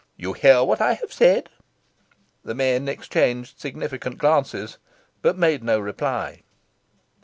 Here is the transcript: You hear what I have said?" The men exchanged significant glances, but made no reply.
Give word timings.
You 0.17 0.33
hear 0.33 0.63
what 0.63 0.81
I 0.81 0.93
have 0.93 1.13
said?" 1.13 1.49
The 2.43 2.55
men 2.55 2.87
exchanged 2.89 3.59
significant 3.59 4.17
glances, 4.17 4.79
but 5.21 5.37
made 5.37 5.63
no 5.63 5.79
reply. 5.79 6.41